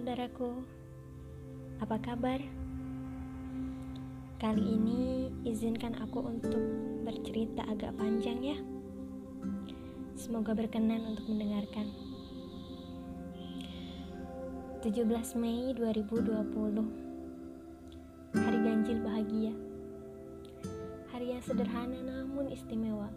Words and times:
saudaraku, 0.00 0.64
apa 1.76 2.00
kabar? 2.00 2.40
Kali 4.40 4.64
ini 4.64 5.28
izinkan 5.44 5.92
aku 6.00 6.24
untuk 6.24 6.56
bercerita 7.04 7.60
agak 7.68 7.92
panjang 8.00 8.40
ya. 8.40 8.56
Semoga 10.16 10.56
berkenan 10.56 11.04
untuk 11.04 11.28
mendengarkan. 11.28 11.92
17 14.80 15.04
Mei 15.36 15.76
2020 15.76 18.40
Hari 18.40 18.58
ganjil 18.64 19.04
bahagia 19.04 19.52
Hari 21.12 21.36
yang 21.36 21.44
sederhana 21.44 22.00
namun 22.00 22.48
istimewa 22.48 23.12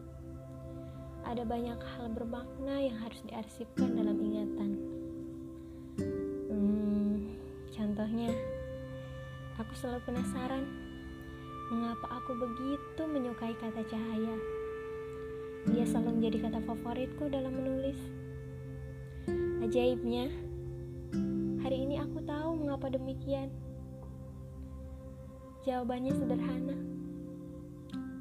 Ada 1.24 1.48
banyak 1.48 1.80
hal 1.80 2.12
bermakna 2.12 2.84
yang 2.84 3.00
harus 3.00 3.24
diarsipkan 3.24 3.96
dalam 3.96 4.20
ingatan 4.20 4.93
aku 9.74 9.90
selalu 9.90 10.06
penasaran 10.06 10.70
mengapa 11.74 12.06
aku 12.22 12.38
begitu 12.38 13.10
menyukai 13.10 13.58
kata 13.58 13.82
cahaya. 13.90 14.38
Dia 15.66 15.82
selalu 15.90 16.22
menjadi 16.22 16.38
kata 16.46 16.60
favoritku 16.62 17.26
dalam 17.34 17.58
menulis. 17.58 17.98
Ajaibnya, 19.66 20.30
hari 21.66 21.90
ini 21.90 21.98
aku 21.98 22.22
tahu 22.22 22.54
mengapa 22.54 22.86
demikian. 22.94 23.50
Jawabannya 25.66 26.14
sederhana. 26.22 26.78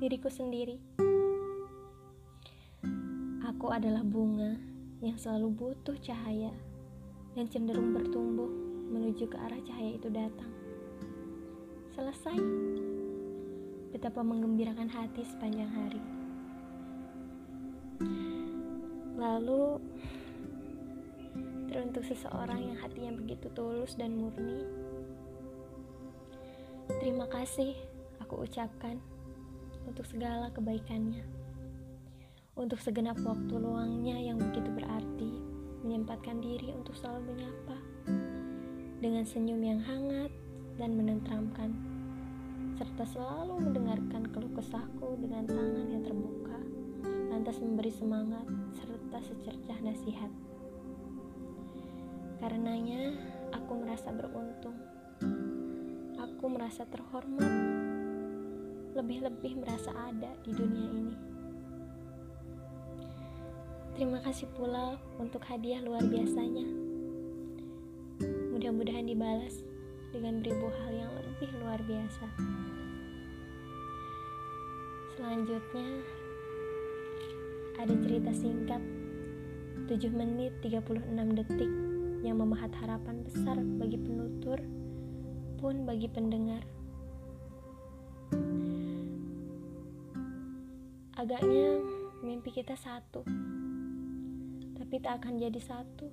Diriku 0.01 0.33
sendiri. 0.33 0.81
Aku 3.45 3.69
adalah 3.69 4.01
bunga 4.01 4.57
yang 5.05 5.21
selalu 5.21 5.53
butuh 5.53 6.01
cahaya 6.01 6.57
dan 7.37 7.45
cenderung 7.53 7.93
bertumbuh 7.93 8.49
menuju 8.89 9.29
ke 9.29 9.37
arah 9.37 9.61
cahaya 9.61 10.01
itu 10.01 10.09
datang. 10.09 10.62
Selesai. 11.93 12.41
Betapa 13.93 14.25
menggembirakan 14.25 14.89
hati 14.89 15.29
sepanjang 15.29 15.69
hari. 15.69 16.01
Lalu, 19.21 19.77
teruntuk 21.69 22.01
seseorang 22.09 22.73
yang 22.73 22.79
hatinya 22.81 23.13
begitu 23.13 23.53
tulus 23.53 23.93
dan 24.01 24.17
murni, 24.17 24.65
terima 26.97 27.29
kasih 27.29 27.77
aku 28.25 28.49
ucapkan 28.49 28.97
untuk 29.85 30.09
segala 30.09 30.49
kebaikannya. 30.49 31.29
Untuk 32.57 32.81
segenap 32.81 33.21
waktu 33.21 33.53
luangnya 33.53 34.17
yang 34.17 34.41
begitu 34.41 34.73
berarti, 34.73 35.31
menyempatkan 35.85 36.41
diri 36.41 36.73
untuk 36.73 36.97
selalu 36.97 37.37
menyapa 37.37 37.77
dengan 39.05 39.29
senyum 39.29 39.61
yang 39.61 39.81
hangat 39.85 40.33
dan 40.83 40.99
menenteramkan, 40.99 41.71
serta 42.75 43.07
selalu 43.07 43.71
mendengarkan 43.71 44.27
keluh 44.35 44.51
kesahku 44.51 45.15
dengan 45.23 45.47
tangan 45.47 45.87
yang 45.87 46.03
terbuka, 46.03 46.59
lantas 47.31 47.63
memberi 47.63 47.95
semangat 47.95 48.43
serta 48.75 49.23
secercah 49.23 49.79
nasihat. 49.79 50.27
Karenanya, 52.43 53.15
aku 53.55 53.79
merasa 53.79 54.11
beruntung. 54.11 54.75
Aku 56.19 56.51
merasa 56.51 56.83
terhormat, 56.91 57.55
lebih-lebih 58.99 59.63
merasa 59.63 59.95
ada 59.95 60.35
di 60.43 60.51
dunia 60.51 60.89
ini. 60.99 61.17
Terima 63.95 64.19
kasih 64.19 64.51
pula 64.59 64.99
untuk 65.23 65.47
hadiah 65.47 65.79
luar 65.79 66.03
biasanya 66.03 66.67
mudah-mudahan 68.51 69.07
dibalas 69.07 69.63
dengan 70.13 70.45
beribu 70.45 70.69
hal 70.69 70.93
yang 70.93 71.13
lebih 71.17 71.49
luar 71.65 71.81
biasa. 71.81 72.27
Selanjutnya, 75.17 75.89
ada 77.81 77.95
cerita 77.97 78.31
singkat 78.37 78.83
7 79.89 80.13
menit 80.13 80.53
36 80.61 81.01
detik 81.41 81.73
yang 82.23 82.39
memahat 82.39 82.71
harapan 82.79 83.25
besar 83.25 83.57
bagi 83.81 83.97
penutur 83.97 84.61
pun 85.57 85.89
bagi 85.89 86.07
pendengar. 86.13 86.61
Agaknya 91.17 91.81
mimpi 92.21 92.53
kita 92.53 92.77
satu, 92.77 93.25
tapi 94.77 94.95
tak 95.01 95.25
akan 95.25 95.41
jadi 95.41 95.61
satu 95.65 96.07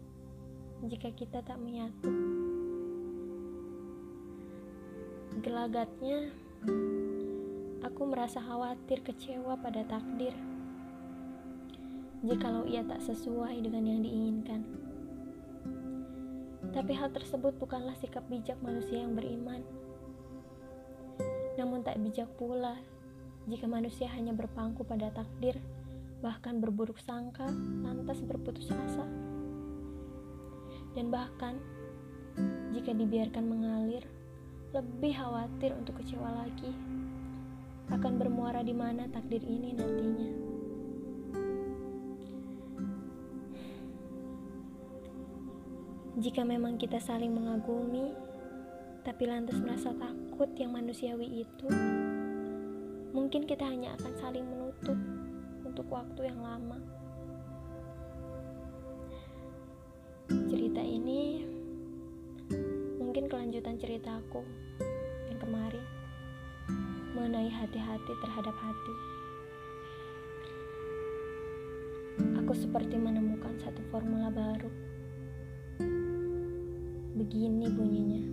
jika 0.88 1.12
kita 1.12 1.44
tak 1.44 1.60
menyatu. 1.60 2.39
Gelagatnya, 5.40 6.36
aku 7.80 8.02
merasa 8.04 8.44
khawatir 8.44 9.00
kecewa 9.00 9.56
pada 9.56 9.88
takdir. 9.88 10.36
Jikalau 12.28 12.68
ia 12.68 12.84
tak 12.84 13.00
sesuai 13.00 13.64
dengan 13.64 13.88
yang 13.88 14.04
diinginkan. 14.04 14.68
Tapi 16.76 16.92
hal 16.92 17.16
tersebut 17.16 17.56
bukanlah 17.56 17.96
sikap 18.04 18.28
bijak 18.28 18.60
manusia 18.60 19.00
yang 19.00 19.16
beriman. 19.16 19.64
Namun 21.56 21.88
tak 21.88 22.04
bijak 22.04 22.28
pula 22.36 22.76
jika 23.48 23.64
manusia 23.64 24.12
hanya 24.12 24.36
berpangku 24.36 24.84
pada 24.84 25.08
takdir, 25.08 25.56
bahkan 26.20 26.60
berburuk 26.60 27.00
sangka, 27.00 27.48
lantas 27.80 28.20
berputus 28.28 28.68
asa. 28.76 29.08
Dan 31.00 31.08
bahkan 31.08 31.56
jika 32.76 32.92
dibiarkan 32.92 33.48
mengalir, 33.48 34.04
lebih 34.69 35.18
khawatir 35.18 35.74
untuk 35.74 35.97
kecewa 35.97 36.30
lagi 36.46 36.69
akan 37.90 38.22
bermuara 38.22 38.62
di 38.62 38.69
mana 38.69 39.09
takdir 39.09 39.41
ini 39.41 39.74
nantinya. 39.74 40.30
Jika 46.22 46.46
memang 46.46 46.78
kita 46.78 47.02
saling 47.02 47.34
mengagumi, 47.34 48.13
tapi 49.02 49.25
lantas 49.25 49.57
merasa 49.57 49.90
takut 49.97 50.53
yang 50.59 50.75
manusiawi 50.78 51.47
itu, 51.47 51.69
mungkin 53.09 53.50
kita 53.50 53.66
hanya 53.66 53.97
akan 53.97 54.13
saling 54.22 54.46
menutup 54.46 55.00
untuk 55.66 55.88
waktu 55.90 56.30
yang 56.30 56.46
lama. 56.46 56.78
Cerita 60.30 60.84
ini 60.86 61.41
kelanjutan 63.59 63.75
ceritaku 63.75 64.40
yang 65.28 65.36
kemarin 65.36 65.84
mengenai 67.12 67.52
hati-hati 67.52 68.14
terhadap 68.24 68.56
hati. 68.56 68.96
Aku 72.40 72.56
seperti 72.56 72.96
menemukan 72.96 73.59
satu 73.59 73.84
formula 73.92 74.31
baru. 74.31 74.72
Begini 77.19 77.68
bunyinya. 77.68 78.24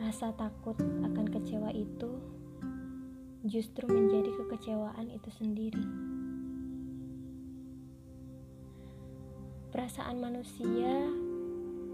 Rasa 0.00 0.32
takut 0.32 0.80
akan 0.80 1.28
kecewa 1.28 1.76
itu 1.76 2.08
justru 3.44 3.84
menjadi 3.84 4.32
kekecewaan 4.32 5.12
itu 5.12 5.28
sendiri. 5.28 5.84
Perasaan 9.76 10.24
manusia 10.24 11.25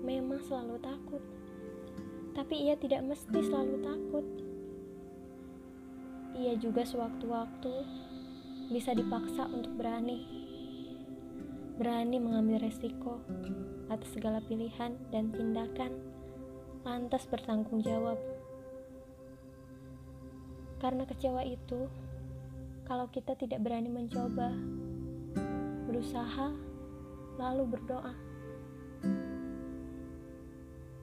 memang 0.03 0.43
selalu 0.43 0.83
takut, 0.83 1.23
tapi 2.35 2.67
ia 2.67 2.75
tidak 2.75 3.07
mesti 3.07 3.39
selalu 3.39 3.77
takut. 3.87 4.27
Ia 6.35 6.59
juga 6.59 6.83
sewaktu-waktu 6.83 7.75
bisa 8.75 8.99
dipaksa 8.99 9.47
untuk 9.47 9.79
berani, 9.79 10.27
berani 11.79 12.19
mengambil 12.19 12.67
resiko 12.67 13.23
atas 13.87 14.11
segala 14.11 14.43
pilihan 14.43 14.99
dan 15.15 15.31
tindakan, 15.31 15.93
lantas 16.83 17.29
bertanggung 17.31 17.85
jawab. 17.85 18.19
Karena 20.83 21.07
kecewa 21.07 21.47
itu, 21.47 21.87
kalau 22.89 23.07
kita 23.15 23.39
tidak 23.39 23.63
berani 23.63 23.87
mencoba, 23.87 24.51
berusaha, 25.87 26.51
lalu 27.39 27.79
berdoa. 27.79 28.32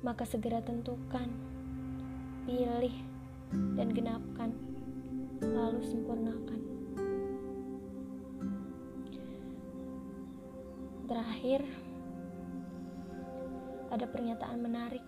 Maka 0.09 0.25
segera 0.25 0.57
tentukan, 0.57 1.29
pilih, 2.49 2.97
dan 3.77 3.93
genapkan, 3.93 4.49
lalu 5.37 5.85
sempurnakan. 5.85 6.61
Terakhir, 11.05 11.61
ada 13.93 14.09
pernyataan 14.09 14.57
menarik 14.57 15.05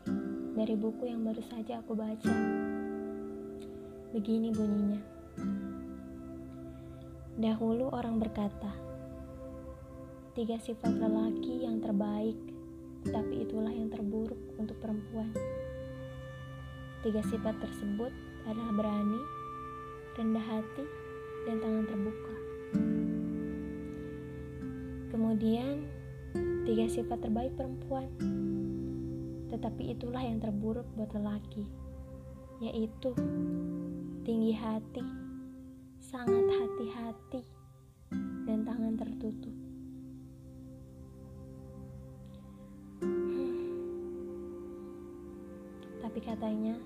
dari 0.53 0.77
buku 0.77 1.09
yang 1.09 1.25
baru 1.25 1.41
saja 1.49 1.81
aku 1.81 1.97
baca. 1.97 2.33
Begini 4.13 4.53
bunyinya. 4.53 5.01
Dahulu 7.41 7.89
orang 7.89 8.21
berkata, 8.21 8.69
tiga 10.37 10.61
sifat 10.61 10.93
lelaki 10.93 11.65
yang 11.65 11.81
terbaik, 11.81 12.37
tapi 13.09 13.41
itulah 13.41 13.73
yang 13.73 13.89
terburuk 13.89 14.37
untuk 14.61 14.77
perempuan. 14.77 15.33
Tiga 17.01 17.25
sifat 17.25 17.57
tersebut 17.57 18.13
adalah 18.45 18.73
berani, 18.77 19.21
rendah 20.13 20.45
hati, 20.45 20.85
dan 21.49 21.57
tangan 21.57 21.85
terbuka. 21.89 22.35
Kemudian, 25.09 25.89
tiga 26.61 26.85
sifat 26.85 27.25
terbaik 27.25 27.57
perempuan, 27.57 28.05
tetapi 29.49 29.97
itulah 29.97 30.21
yang 30.21 30.37
terburuk 30.37 30.85
buat 30.93 31.09
lelaki, 31.17 31.65
yaitu 32.61 33.17
tinggi 34.21 34.53
hati, 34.53 35.01
sangat 35.97 36.45
hati-hati, 36.53 37.41
dan 38.45 38.61
tangan 38.61 38.93
tertutup. 38.93 39.60
Katanya, 46.21 46.77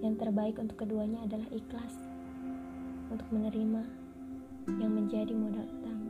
yang 0.00 0.16
terbaik 0.16 0.56
untuk 0.56 0.80
keduanya 0.80 1.20
adalah 1.28 1.44
ikhlas 1.52 1.94
untuk 3.12 3.28
menerima 3.28 3.84
yang 4.80 4.92
menjadi 4.96 5.36
modal 5.36 5.68
utama. 5.68 6.09